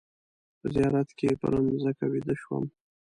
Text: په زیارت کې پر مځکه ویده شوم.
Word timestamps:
په 0.59 0.67
زیارت 0.75 1.09
کې 1.17 1.37
پر 1.41 1.53
مځکه 1.65 2.05
ویده 2.11 2.35
شوم. 2.41 2.63